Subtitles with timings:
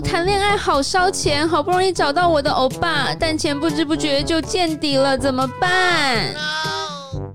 [0.00, 6.34] 谈恋爱好烧钱，好不容易找到我的欧巴，但钱不知不觉就见底了，怎么办？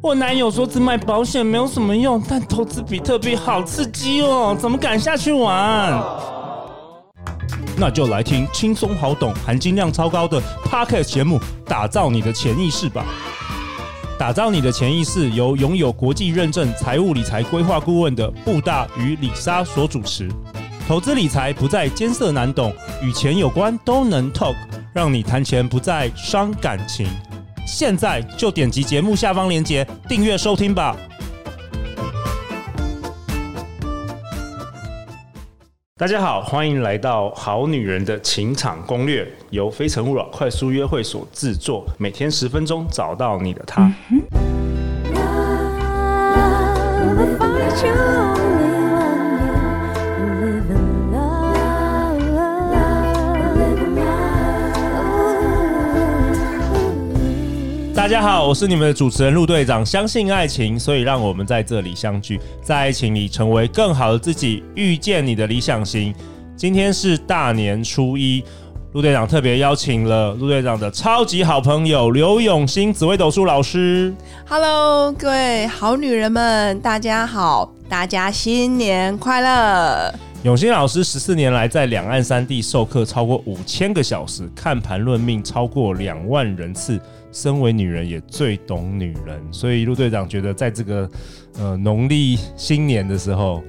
[0.01, 6.03] 我男友说只买保险没有什么用，但投资比特币好刺激哦，怎么敢下去玩？
[7.77, 13.05] 那就来听轻松好懂、含金量超高的 Podcast 节目，打造你的潜意识吧。
[14.19, 20.30] 打造你的潜意识，由拥有国际认证财务理财规划顾问的布大与李莎所主持。
[20.91, 24.54] 投资理财不再艰涩难懂，与钱有关都能 talk，
[24.94, 27.08] 让你谈钱不再伤感情。
[27.66, 30.94] 现在就点击节目下方链接订阅收听吧。
[35.95, 43.89] 大家好，欢迎来到《好女人的情场攻略》，由非诚勿扰快速约会所制作，每天十分钟，找到你的他。
[58.02, 59.85] 大家好，我是你们的主持人陆队长。
[59.85, 66.11] 相信爱情，所以让我们在这里相聚，在爱情里成为更好的自己，遇见你的理想型。
[66.55, 68.44] 今天是大年初一，
[68.94, 74.11] 陆队长特别邀请了陆队长的超级好朋友刘永新紫薇斗数老师。
[74.47, 80.11] Hello，各位好女人们，大家好，大家新年快乐！
[80.41, 86.99] 永新老师十四年来在两岸三地授课超过五千个小时，看盘论命超过两万人次。
[87.32, 91.10] 身为女人，也最懂女人，所以陆队长觉得，在这个
[91.58, 93.64] 呃农历新年的时候，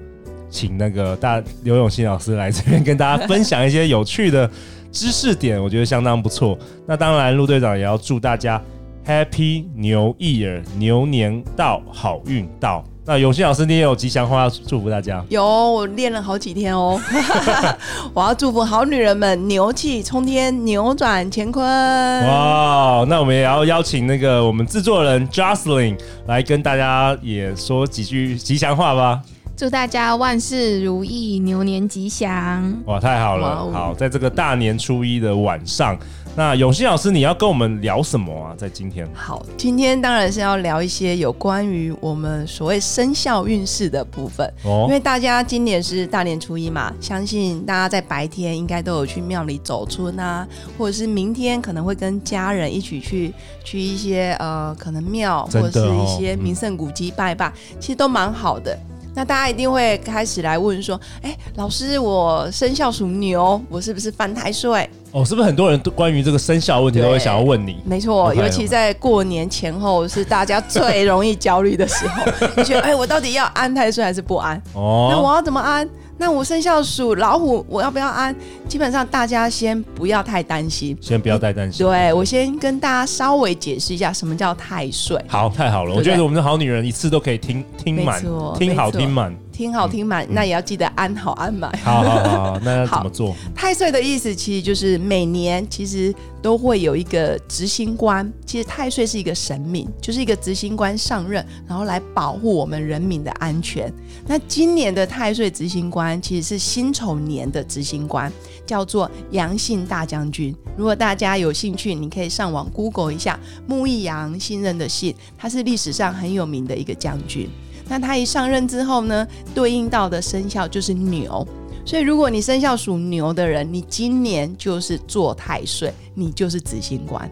[0.51, 4.51] 请那个大刘永新老师来这边跟大家分享一些有趣的
[4.91, 6.59] 知识点，我觉得相当不错。
[6.87, 8.63] 那当然，陆队长也要祝大家
[9.07, 12.85] Happy 牛 Year，牛年到，好运到。
[13.05, 15.25] 那永新老师，你也有吉祥话要祝福大家？
[15.29, 17.01] 有，我练了好几天哦。
[18.15, 21.65] 我要祝福好女人们牛气冲天，扭转乾坤。
[21.67, 29.21] 哇，那我们也要邀请那个我们制作人 Jocelyn 来跟大家也说几句吉祥话吧。
[29.57, 32.75] 祝大家万事如意，牛年吉祥！
[32.87, 33.71] 哇，太好了！
[33.73, 35.97] 好，在这个大年初一的晚上。
[36.35, 38.55] 那永新老师，你要跟我们聊什么啊？
[38.57, 44.51] 在今天，好，今天当然是要聊一些有关于我们所谓生肖运势的部分。
[44.65, 50.49] 哦，因为大家今年是大年初一嘛，相信大家在白天应该都有去庙里走春啊，
[50.79, 58.75] 或者是明天可能会跟家人一起去去一些呃，可能庙或者是一些名胜古迹拜拜，嗯，其实都蛮好的。
[59.15, 64.89] 那大家一定会开始来问说，哎、欸，老师，我生肖属牛，我是不是犯太岁？
[65.13, 67.77] 哦，是不是很多人都关于这个生肖问题都会想要问你？
[67.85, 72.25] 没错，尤其在过年前后是大家最容易焦虑的时候。
[72.57, 74.57] 你觉得，哎、欸，我到底要安太岁还是不安？
[74.73, 75.87] 哦，那我要怎么安？
[76.23, 78.33] 那我生肖属老虎，我要不要安？
[78.69, 81.85] 基本上大家先不要太担心，先不要太担心。
[81.85, 85.21] 对，我先跟大家稍微解释一下什么叫太岁。
[85.27, 88.23] 好，太好了，对对，我觉得我们的好女人一次都可以听听满，
[88.57, 89.35] 听好听满。
[89.63, 91.71] 听好听满，那也要记得安好安满。
[91.85, 93.33] 好好好，那要怎么做？
[93.55, 96.13] 太岁的意思其实就是每年其实
[96.43, 103.93] 都会有一个执行官，其实太岁是一个神明，就是一个执行官上任，然后来保护我们人民的安全。
[104.27, 108.33] 那今年的太岁执行官其实是辛丑年的执行官，
[108.67, 110.53] 叫做杨姓大将军。
[110.77, 117.49] 如果大家有兴趣，你可以上网 Google 一下，木易杨，信任的信，他是历史上很有名的一个将军。
[117.93, 121.47] 那他一上任之后呢，对应到的生肖就是牛，
[121.85, 127.31] 所以如果你生肖属牛的人，你今年就是做太岁，你就是执行官。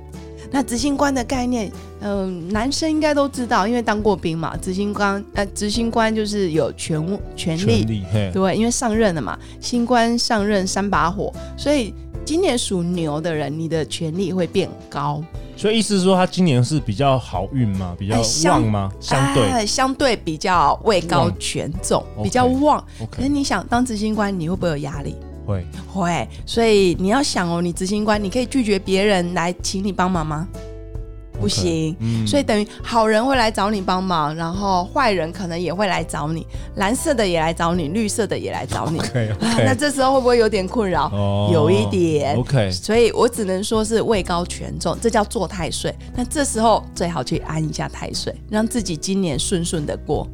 [0.50, 4.54] 那执行官的概念，嗯、呃，男生应该都知道，因为当过兵嘛。
[4.58, 15.24] 执行官，呃，执行官就是有权权力，权力，对，因为上任了嘛，新官上任三把火，所以今年属牛的人，你的权力会变高。
[15.60, 17.94] 所以意思是说，他今年是比较好运吗？
[17.98, 18.18] 比较
[18.50, 18.90] 旺吗？
[18.98, 22.82] 相对、哎、相对比较位高权重，比较旺。
[22.98, 23.10] Okay, okay.
[23.10, 25.14] 可是你想当执行官，你会不会有压力？
[25.44, 25.62] 会
[25.92, 26.26] 会。
[26.46, 30.48] 所以你要想哦，你执行官，你可以拒绝别人来请你帮忙吗？
[31.40, 31.96] 不行
[32.26, 36.46] 所以等于好人会来找你帮忙，然后坏人可能也会来找你，
[36.76, 38.98] 蓝色的也来找你，绿色的也来找你。
[38.98, 39.44] Okay, okay.
[39.44, 41.06] 啊、那这时候会不会有点困扰？
[41.06, 42.36] 哦、有一点。
[42.36, 45.94] OK，所以我只能说是位高权重，这叫做太岁。
[46.14, 50.28] 那这时候最好去安一下太岁，让自己今年顺顺的过。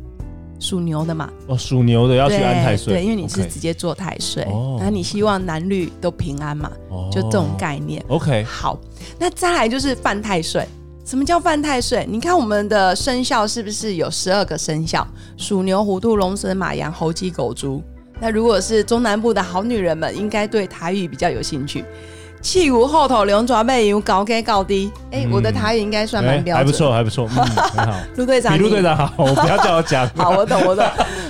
[0.58, 4.42] 属牛的嘛，哦，属牛的要去安太岁，对，因为你是直接做太岁，
[4.80, 8.02] 那.你希望男女都平安嘛，哦、就这种概念。
[8.08, 8.78] OK，好，
[9.18, 10.66] 那再来就是犯太岁。
[11.06, 12.04] 什么叫犯太岁？
[12.10, 15.06] 你看我们的生肖是不是有十二个生肖？
[15.36, 17.80] 鼠牛虎兔龙蛇马羊猴鸡狗猪。
[18.18, 21.84] 那如果是中南部的好女人们，应该对台语比较有兴趣。
[22.42, 24.90] 气无后头，两爪背有高高高低。
[25.12, 27.44] 哎、欸，我的台语应该算蛮标准、欸，还不错，还不错，嗯，
[27.76, 28.00] 很好。
[28.16, 30.10] 陆队长， 比陆队长好，我不要叫我讲。
[30.16, 30.84] 好，我懂，我懂，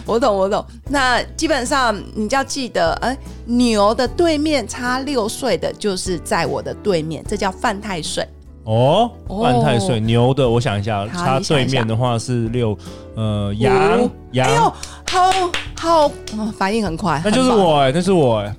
[0.07, 0.65] 我懂，我懂。
[0.89, 8.27] 那基本上你就要记得，哎、欸，牛的对面差六岁的，就是在我的对面，这叫犯太岁。
[8.67, 12.77] 哦，犯太岁，牛的，我想一下，它对面的话是六，
[13.15, 14.49] 呃，羊，羊。
[14.49, 14.73] 哎呦，
[15.09, 15.31] 好
[15.79, 16.13] 好，
[16.59, 17.23] 反应很快。
[17.25, 18.57] 那就是我哎、欸，那是我哎、欸。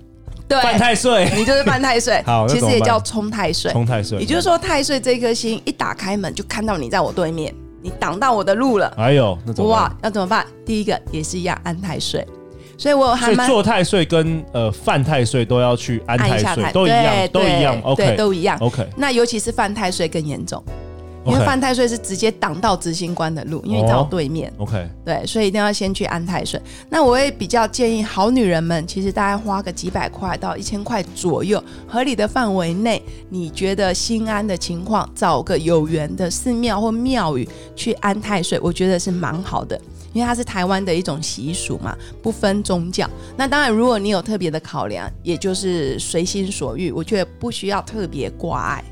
[0.47, 2.21] 对，半太岁，你就是半太岁。
[2.25, 3.69] 好，其实也叫冲太岁。
[3.73, 8.87] 冲太岁，也就是说，太岁这颗星一打开门，就看到你在我对面，你挡到我的路了。
[8.95, 9.81] 哎呦，那怎么办？
[9.83, 10.47] 哇，要怎么办？
[10.65, 12.25] 第一个也是一样，安太岁。
[12.77, 17.81] 所以我还蛮做太岁跟呃犯太岁都要去安太岁，都一样，都一样。
[17.83, 18.57] OK，都一样。
[18.59, 20.63] OK，那尤其是犯太岁更严重。
[21.25, 24.49] 因为犯太岁是直接挡到执行官的路，因为你在我对面。
[24.59, 26.57] OK，对，所以一定要先去安太岁。
[26.89, 37.45] 那我也比较建议好女人们，其实大概花个几百块到一千块左右，合理的范围内，你觉得心安的情况，找个有缘的寺庙或庙宇
[37.75, 39.77] 去安太岁，我觉得是蛮好的，
[40.13, 43.09] 因为它是台湾的一种习俗嘛，不分宗教。
[43.35, 48.83] 那当然，如果你有特别的考量，也就是随心所欲，我觉得不需要特别挂碍。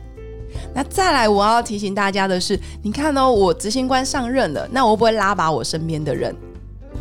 [0.74, 6.36] 那再来，我要提醒大家的是，你看哦，我执行官上任了，那我会不会拉拔我身边的人。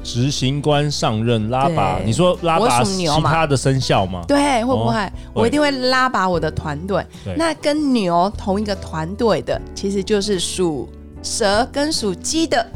[0.02, 4.22] 执行官上任拉拔，你说拉拔其他的生肖吗？
[4.28, 4.96] 对，会不会？
[4.96, 7.02] 哦、我一定会拉拔我的团队。
[7.36, 10.88] 那跟牛同一个团队的，其实就是属
[11.22, 12.66] 蛇跟属鸡的，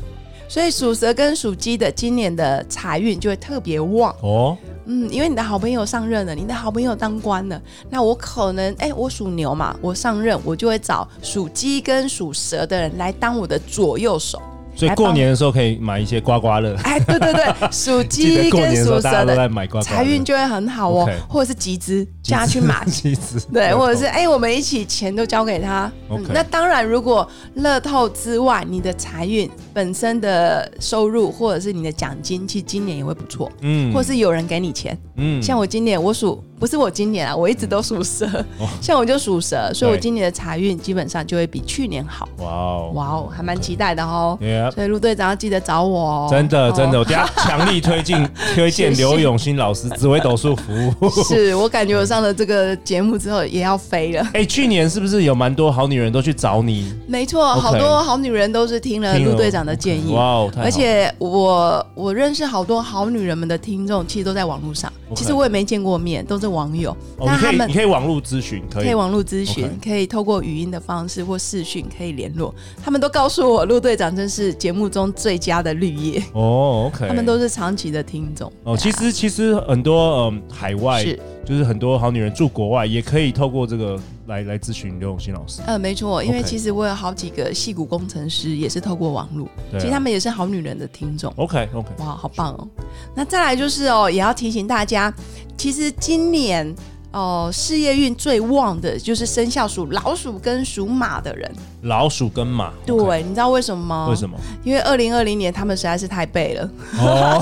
[0.48, 4.56] 所以属蛇跟属鸡的，今年的财运就会特别旺哦。
[4.86, 7.60] 嗯，因为你的好朋友上任了，你的好朋友当官了，
[7.90, 14.40] 那我可能，哎，我属牛嘛，我上任，我就会找属鸡跟属蛇的人来当我的左右手。
[14.74, 16.74] 所以过年的时候可以买一些刮刮乐。
[16.84, 22.86] 哎，对对对，属鸡 跟属蛇的财运就会很好哦，或者是集资叫他去买
[23.50, 25.90] 对，或者是哎，我们一起钱都交给他。
[26.28, 33.50] 那当然，如果乐透之外，你的财运本身的收入或者是你的奖金，其实今年也会不错。
[33.62, 34.96] 嗯，或是有人给你钱。
[35.16, 36.44] 嗯，像我今年我属。
[36.58, 38.26] 不是我今年啊，我一直都属蛇，
[38.58, 42.28] 哦、 像我就属蛇，所以我今年的财运基本上就会比去年好。
[42.38, 44.36] 哇哦，哇哦，还蛮期待的哦。
[44.74, 46.28] 所以陆队长要记得找我哦。
[46.28, 51.08] 真的真的，我等下强力推荐 推荐刘永新老师紫微斗数服务。
[51.22, 54.22] 是我感觉我上了这个节目之后也要飞了。
[54.34, 56.92] 哎、欸，去年是不是有蛮多好女人都去找你？
[57.06, 60.12] 没错，好多好女人都是听了陆队长的建议。
[60.12, 64.92] 哇哦，而且我我认识好多好女人们的听众，其实都在网络上。
[65.14, 66.94] 其实我也没见过面，都是网友。
[67.18, 72.54] 那、哦、他们你可以网络咨询，可以，可以网络咨询，可以透过语音的方式或视讯可以联络。
[72.84, 76.90] 他们都告诉我，陆队长真是节目中最佳的绿叶哦。
[76.92, 78.76] OK，他们都是长期的听众哦。
[78.76, 81.18] 其实其实很多嗯海外是
[81.48, 85.62] 就是很多好女人住国外，也可以透过这个来来咨询刘永新老师。
[85.66, 91.32] 呃，没错，因为其实我有好几个戏骨工程师也是透过网络，啊、其实他们也是好女人的听众。
[91.36, 92.68] OK OK，哇，好棒哦。
[93.14, 95.10] 那再来就是哦，也要提醒大家。
[95.56, 96.68] 其实今年
[97.12, 101.50] 哦、呃，事业运最旺的就是生肖属老鼠跟属马的人。
[101.82, 103.22] 老鼠跟马，对，okay.
[103.22, 104.08] 你知道为什么吗？
[104.10, 104.36] 为什么？
[104.64, 106.70] 因为二零二零年他们实在是太背了。
[106.98, 107.40] 哦，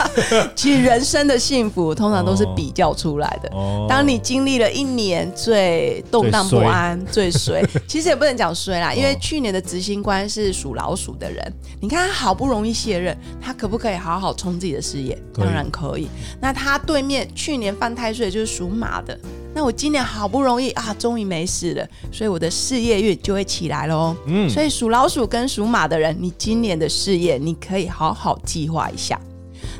[0.56, 3.48] 其实人生的幸福通常都是比较出来的。
[3.52, 15.16] 哦，当你经历了一年最动荡不安、最衰， 其实也不能讲衰啦，因为去年的执行官是属老鼠的人，你看他好不容易卸任，他可不可以好好冲自己的事业？
[15.34, 16.08] 当然可以。
[16.40, 19.18] 那他对面去年犯太岁就是属马的。
[19.54, 24.16] 那我今年好不容易啊，终于没事了，所以我的事业运就会起来喽。
[24.26, 29.18] 嗯，所以属老鼠跟属马的人，你今年的事业你可以好好计划一下。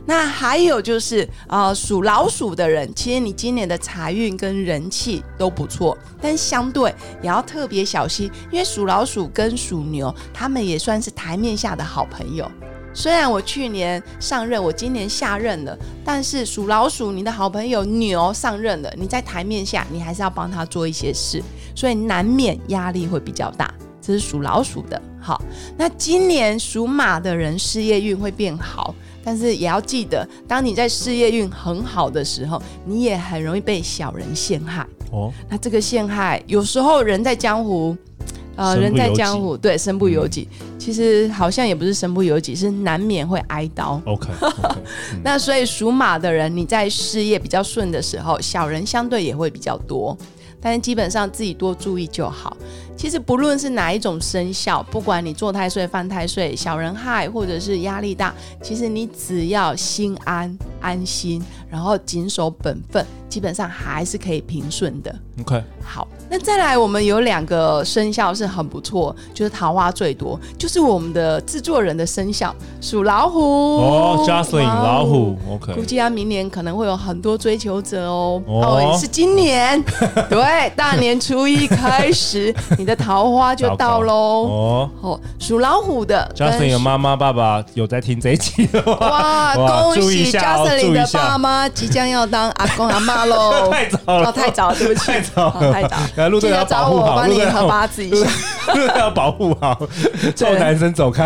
[0.06, 12.50] 那还有就是啊，呃，属老鼠的人，其实你今年的财运跟人气都不错，但相对也要特别小心，因为属老鼠跟属牛，他们也算是台面下的好朋友。
[12.94, 21.42] 虽然我去年上任，我今年下任了，但是属老鼠，你的好朋友牛上任了，你在台面下，你还是要帮他做一些事，
[21.74, 23.74] 所以难免压力会比较大。
[24.00, 25.00] 这是属老鼠的。
[25.20, 25.42] 好，
[25.76, 34.86] 那今年属马的人事业运会变好，但是也要记得，当你在事业运很好的时候，你也很容易被小人陷害。
[35.10, 37.96] 哦，那这个陷害，有时候人在江湖。
[38.56, 40.48] 呃，人在江湖，对，身不由己。
[40.60, 44.00] 嗯、其实好像也不是身不由己，是难免会挨刀。
[44.04, 44.76] OK, okay、
[45.12, 45.20] 嗯。
[45.24, 50.16] 那所以属马的人，你在事业比较顺的时候，小人相对也会比较多，
[50.60, 52.56] 但是基本上自己多注意就好。
[52.96, 58.32] 其实不论是哪一种生肖，不管你做太岁、犯太岁、小人害，或者是压力大，
[58.62, 61.42] 其实你只要心安安心。
[61.70, 65.12] 然后谨守本分，基本上还是可以平顺的。
[65.40, 78.40] OK，好，那再来，我们有两个生肖是很不错，就是桃花最多，就是我们的制作人的生肖属老虎哦，Jocelyn 老虎，OK，估计他明年可能会有很多追求者哦。
[78.46, 79.82] 哦，也是今年，
[80.30, 84.12] 对，大年初一开始， 你的桃花就到喽。
[84.14, 88.98] 哦，哦，属老虎的 Jocelyn 的妈妈爸爸有在听这一集的吗？
[89.00, 93.70] 哇， 恭喜 Jocelyn 的爸妈即将要当阿公阿妈喽！
[93.72, 95.06] 太早了，太早，对不起。
[95.06, 95.50] 太早，
[96.16, 98.28] 来陆队要保护好，帮你合八字一下，
[98.74, 99.80] 陆队要保护好，
[100.36, 101.24] 臭 男生走开。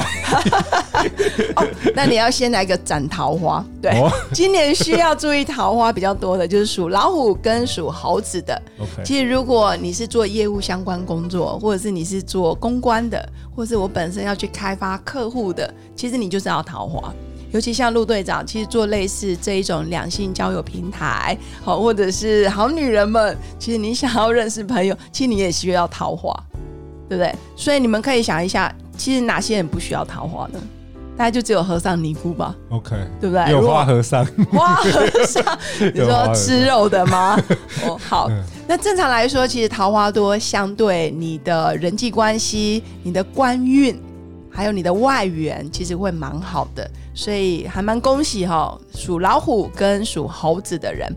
[1.57, 8.63] 哦，那你要先来个斩桃花，对，哦、今年需要注意桃花比较多的，就是属老虎跟属猴子的。
[8.79, 13.25] Okay 其实如果你是做业务相关工作，或者是你是做公关的，
[13.55, 17.15] 或者是我本身要去开发客户的，其实你就是要桃花。
[17.51, 26.31] 尤其像陆队长，其实做类似这一种两性交友平台，好，或者是好女人们，其实你想要认识朋友，其实你也需要桃花，
[27.09, 27.35] 对不对？
[27.57, 30.61] 所以你们可以想一下，其实哪些人不需要桃花呢？
[31.19, 32.55] 大概就只有和尚尼姑吧。
[32.69, 33.51] OK，对不对？
[33.51, 34.91] 有花和尚，花和
[35.27, 35.45] 尚，
[35.93, 37.37] 你说吃肉的吗？
[37.85, 38.31] 哦，好。
[38.69, 44.01] 那正常来说，其实桃花多，相对你的人际关系、你的官运，
[44.49, 46.89] 还有你的外缘，其实会蛮好的。
[47.15, 51.13] 所以还蛮恭喜哈、哦，属老虎跟属猴子的人。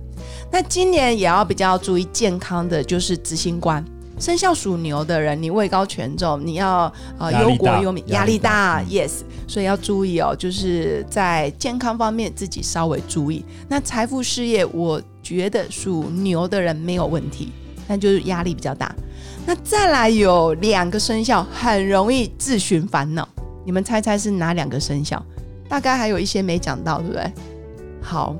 [0.51, 3.85] 那今年也要比较注意健康的，就是执行官。
[4.21, 8.79] 生肖属牛的人，你位高权重，你要呃忧国忧民，压力大。
[8.83, 13.43] Yes，所以要注意哦，就是在健康方面自己稍微注意。
[13.67, 17.51] 那财富事业，我觉得属牛的人没有问题，
[17.87, 18.93] 但就是压力比较大。
[19.43, 23.27] 那再来有两个生肖很容易自寻烦恼，
[23.65, 25.19] 你们猜猜是哪两个生肖？
[25.67, 27.33] 大概还有一些没讲到，对不对？
[27.99, 28.35] 好，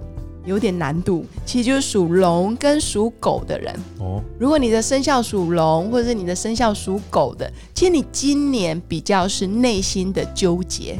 [0.45, 1.25] 有点难度。
[1.45, 4.21] 其实就是属龙跟属狗的人哦。
[4.39, 10.97] 如果你的生肖属龙，或者是你的生肖属狗的，其实你今年比较是内心的纠结，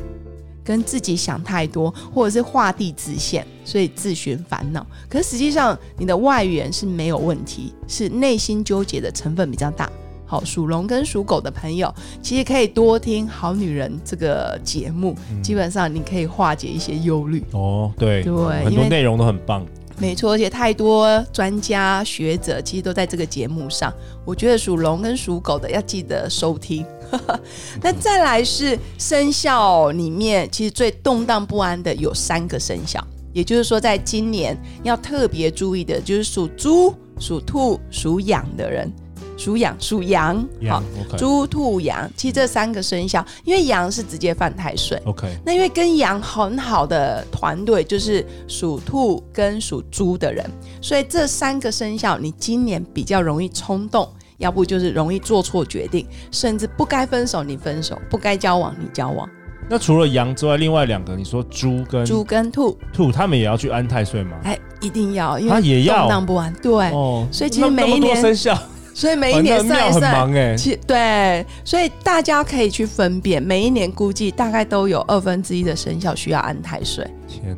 [0.64, 4.86] 跟自己想太多，或者是画地自限，所以自寻烦恼。
[5.10, 9.92] 可是实际上你的外缘是没有问题，是内心纠结的成分比较大。
[10.32, 17.44] 好，属龙跟属狗的朋友，其实可以多听《好女人》这个节目，嗯、基本上你可以化解一些忧虑。
[17.52, 18.34] 哦，对对，
[18.64, 19.66] 很多内容都很棒。
[19.98, 23.94] 没错，而且太多专家学者其实都在这个节目上。
[24.24, 26.86] 我觉得属龙跟属狗的要记得收听。
[27.84, 38.90] 那再来是生肖里面，其实最动荡不安的有三个生肖，也就是说，在今年要特别注意的，就是属猪、属兔、属羊的人。
[39.38, 40.84] 属羊，属羊，好，
[41.18, 50.46] 猪、兔、羊，其实这三个生肖，因为羊是直接犯太岁，OK，那因为跟羊很好的团队就是属兔跟属猪的人，
[50.82, 54.08] 所以这三个生肖你今年比较容易冲动，
[54.38, 59.28] 要不就是容易做错决定，甚至不该分手你分手，不该交往你交往。
[59.70, 64.38] 那除了羊之外，另外两个你说猪跟猪跟兔，兔他们也要去安太岁吗？
[64.44, 66.02] 哎，一定要，因为他也要？
[66.02, 68.58] 动荡不安，对，哦，所以其实每一年生肖。
[68.94, 77.06] 所以每一年算一算，其对，所以大家可以去分辨，每一年估计大概都有二分之一的生肖需要安太岁。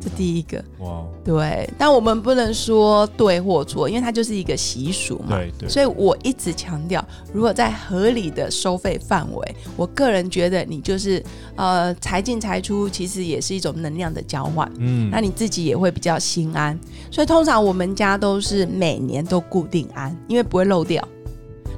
[0.00, 5.36] 这第一个哇，对，但我们不能说对或错，因为它就是一个习俗嘛。
[5.36, 5.68] 对对。
[5.68, 11.22] 所以我一直强调，如果在合理的收费范围，我个人觉得你就是
[11.56, 14.70] 呃财进财出，其实也是一种能量的交换。
[14.78, 16.78] 嗯，那你自己也会比较心安。
[17.10, 21.06] 所以通常我们家都是每年都固定安，因为不会漏掉。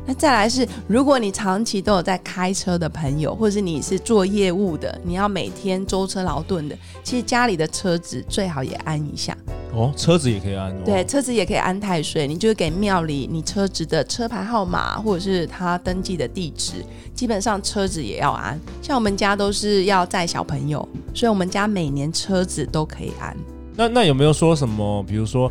[0.07, 9.37] 那再来是，如果你长期都有在开车的朋友，或者是你是做业务的，你要每天舟车劳顿的，其实家里的车子最好也安一下。
[9.75, 10.73] 哦，车子也可以安。
[10.85, 18.59] 对，车子也可以安太岁，你就给庙里你车子的车牌号码，或者是他登记的地址，基本上车子也要安。
[18.81, 23.37] 像我们家都是要载小朋友，所以我们家每年车子都可以安。
[23.75, 25.51] 那那有没有说什么，比如说？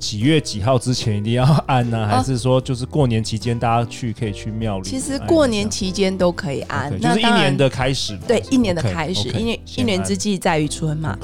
[0.00, 2.08] 几月几号之前一定要安呢？
[2.08, 4.88] 还是说就是过年期间大家去可以去庙里？
[4.88, 8.18] 其实过年期间都可以安，那就是一年的开始。
[8.26, 11.16] 对，一年的开始，因为一年之计在于春嘛。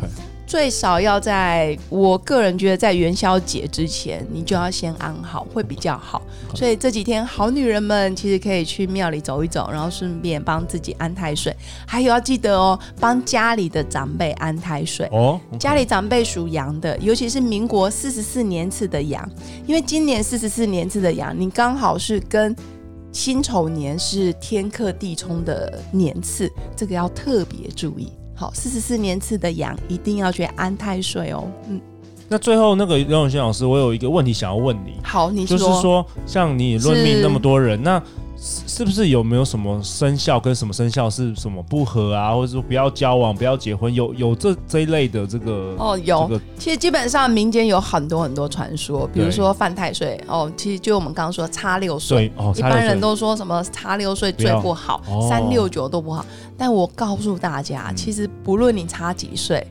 [0.46, 6.22] 最少要在我个人觉得，在元宵节之前，你就要先安好，会比较好。
[6.54, 11.54] 所以这几天，好女人们其实可以去庙里走一走，然后顺便帮自己安太岁。
[11.84, 15.08] 还有要记得哦，帮家里的长辈安太岁。
[15.10, 19.28] 哦，家里长辈属羊的，尤其是民国四十四年次的羊，
[19.66, 22.54] 因为今年四十四年次的羊，你刚好是跟
[23.10, 28.12] 辛丑年是天克地冲的年次，这个要特别注意。
[28.36, 31.50] 好，四十四年次的羊一定要去安太岁哦。
[31.68, 31.80] 嗯，
[32.28, 34.98] 那最后那个刘永新老师，我有一个问题想要问你。
[35.02, 35.56] 好，你说。
[35.56, 38.00] 就是说，像你论命那么多人，那。
[38.38, 46.40] 是不是有没有什么生肖跟什么生肖是什么不合啊，或者说不要交往、不要结婚，有有这这一类的这个哦，有、这个。
[46.58, 56.24] 其实基本上民间有很多很多传说，比如说犯太岁哦，其实就我们刚刚说差六岁哦，一般人都说什么差六岁最不好，三六九都不好。
[56.58, 59.66] 但我告诉大家，嗯、其实不论你差几岁。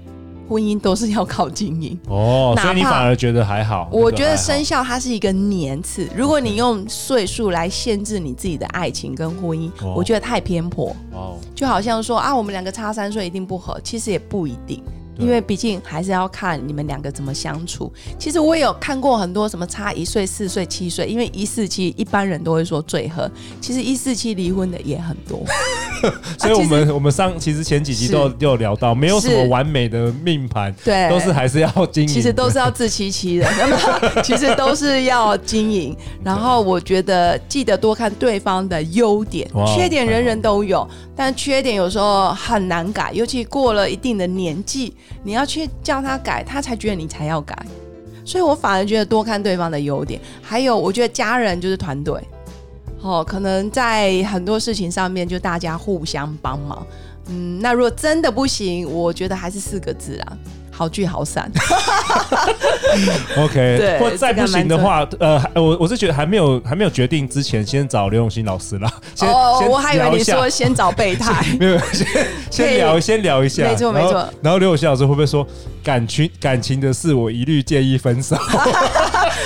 [0.48, 3.90] 婚姻都是要靠经营哦，所以你反而觉得还好。
[3.92, 10.96] 我觉得生肖它是一个年次，如果你用岁数来限制你自己的爱情跟婚姻，我觉得太偏颇。
[11.12, 14.84] 哦，就好像说啊，我们两个差三岁一定不合，其实也不一定。
[15.18, 17.90] 因为毕竟还是要看你们两个怎么相处。
[18.20, 23.32] 其实我也有看过很多什么差一岁、四岁、七岁，因为一四七一般人都会说最合。
[23.62, 25.42] 其实一四七离婚的也很多。
[26.38, 32.08] 所以我们、啊、我们上其实前几集都有聊到，没有什么完美的命盘，对，都是还是要经营。
[32.08, 35.96] 其实都是要自欺欺人， 那么其实都是要经营。
[36.24, 44.94] 然后我觉得记得多看对方的优点，缺点人人都有，但缺点有时候很难改，尤其过了一定的年纪。
[45.24, 47.58] 你要去叫他改，他才觉得你才要改，
[48.24, 50.22] 所以我反而觉得多看对方的优点。
[50.42, 52.22] 还有，我觉得家人就是团队，
[53.06, 56.86] 哦，可能在很多事情上面就大家互相帮忙。
[57.28, 60.38] 嗯，那如果真的不行，我觉得还是四个字啊。
[60.78, 61.50] 好聚好散，
[63.38, 63.54] OK。
[63.80, 68.92] 对，或再不行的话，呃，我我是觉得还没有还没有决定之前，先找刘永新老师啦。
[69.22, 72.06] 哦，我还以为你说先找备胎， 没有，先
[72.52, 74.28] 先聊，先聊一下，没错没错。
[74.42, 75.48] 然后刘永新老师会不会说
[75.82, 78.36] 感情感情的事，我一律建议分手？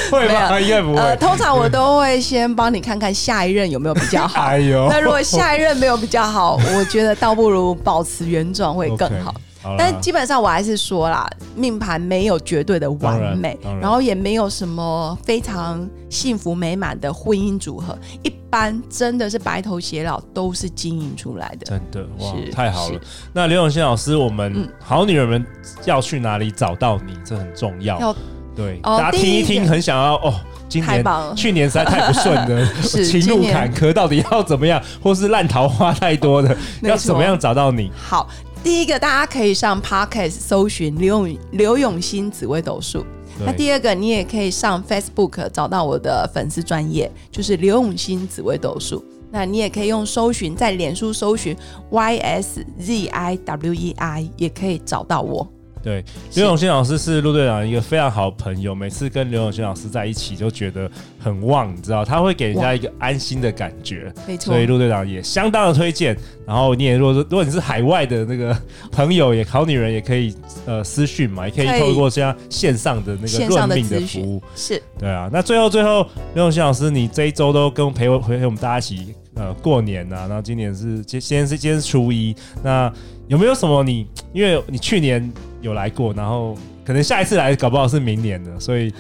[0.11, 0.59] 会吗？
[0.59, 0.99] 应该不会。
[0.99, 4.41] 呃，通常我都会先帮你看看下一任有没有比较好。
[4.49, 9.33] 哎呦，那如果下一任没有比较好， 我觉得倒不如保持原状会更好。
[9.77, 21.65] 但基本上我还是说啦，命盘没有绝对的完美，然后也没有什么非常幸福美满的婚姻组合，一般真的是白头偕老都是经营出来的。
[21.65, 22.99] 真的哇，太好了！
[23.33, 25.45] 那刘永新老师，我们好女人们
[25.83, 27.17] 要去哪里找到你？
[27.25, 27.99] 这很重要。
[27.99, 28.15] 要
[28.59, 30.33] 对，大家听一听，很想要哦。
[30.67, 31.03] 今年
[31.35, 34.81] 去年实在太不顺了， 情路坎坷，到底要怎么样？
[35.01, 37.89] 或是烂桃花太多的， 要怎么样找到你？
[37.95, 38.29] 好。
[38.61, 43.05] 第一个，大家可以上 Podcast 搜寻刘永刘永新紫微斗数。
[43.45, 49.01] 那第二个，你也可以上 Facebook 找到我的粉丝专业，就是刘永新紫微斗数。
[49.31, 51.55] 那你也可以用搜寻，在脸书搜寻
[51.89, 55.47] Y S Z I W E I，也可以找到我。
[55.81, 56.03] 对，
[56.35, 64.53] 刘永新老师是陆队长一个非常好的朋友，每次跟刘永新老师在一起就觉得很旺，你知道，他会给人家一个安心的感觉，没错。
[64.53, 66.17] 所以陆队长也相当的推荐。
[66.45, 68.57] 然后你也如果说，如果你是海外的那个
[68.91, 75.29] 朋友，也好女人也可以呃私讯嘛，也可以透过这样线上的那个论命的服务，是对啊。
[75.31, 82.91] 那最后最后，刘永新老师，你这一周都跟陪我陪陪我们大家一起呃过年呐、啊，然后今年是今今天是今天是初一，那
[83.27, 85.31] 有没有什么你，因为你去年。
[85.61, 88.93] 有来过，然后可能下一次来搞不好是明年的，所以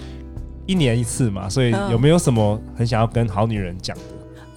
[0.65, 4.03] 一年一次嘛，所以有没有什么很想要跟好女人讲的？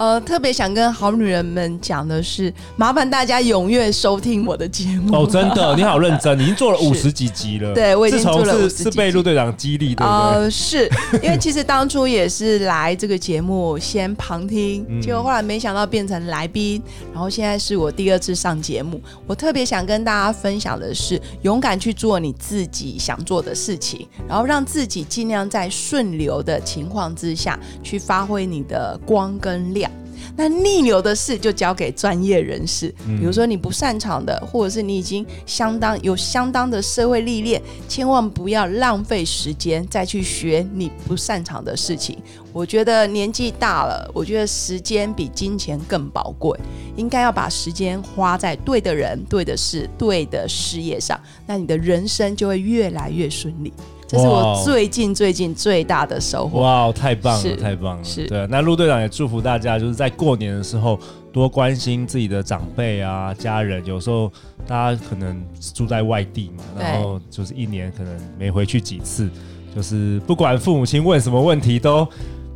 [0.02, 5.28] 呃，特别想跟好女人们讲的是，麻烦大家踊跃收听我的节目哦！
[5.30, 7.72] 真的， 你好认真，你已经做了五十几集了。
[7.72, 8.82] 对，我已经做了五十集。
[8.82, 10.10] 是被陆队长激励，对不对？
[10.10, 10.90] 呃，是
[11.22, 19.00] 因为其实当初也是来这个节目先旁听，嗯、结果后来没想到变成来宾，然后现在是我第二次上节目。
[19.24, 29.91] 我特别想跟大家分享的是，勇敢去做你自己想做的事情，然后让自己尽量在顺流的情况之下去发挥你的光跟亮。
[30.36, 42.18] 那逆流的事就交给专业人士，比如说你不擅长的，或者是你已经相当有相当的社会历练，千万不要浪费时间再去学你不擅长的事情。
[42.52, 46.58] 我觉得年纪大了，我觉得时间比金钱更宝贵，
[46.96, 53.72] 应该要把时间花在对的人、对的事、对的事业上，那你的人生就会越来越顺利。
[54.12, 56.60] 这是我最近最近最大的收获。
[56.60, 58.04] 哇，太棒了，太棒了！
[58.04, 58.46] 是，对。
[58.48, 61.00] 那陆队长也祝福大家，就是在过年的时候
[61.32, 63.82] 多关心自己的长辈啊、家人。
[63.86, 64.30] 有时候
[64.66, 65.42] 大家可能
[65.74, 69.30] 住在外地嘛，然后就是一年可能没回去几次，
[69.74, 72.06] 就是不管父母亲问什么问题都。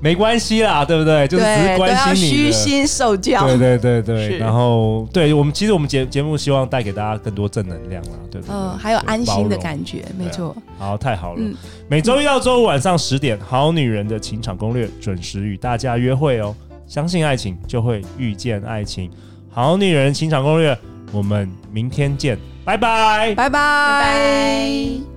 [0.00, 1.26] 没关系啦，对不对？
[1.26, 3.46] 就是只是关心你的，虚心受教。
[3.46, 8.54] 对对对对，然后对我们其实我们节节目希望带给大家更多正能量啦，对不对？
[8.54, 10.54] 嗯，还有安心的感觉，没错。
[10.78, 11.40] 好，太好了。
[11.40, 11.54] 嗯，
[11.88, 16.54] 每周一到周五晚上十点，《好女人的情场攻略》准时与大家约会哦。
[16.86, 19.10] 相信爱情，就会遇见爱情。
[19.50, 20.74] 《好女人情场攻略》，
[21.10, 25.15] 我们明天见，拜拜，拜拜。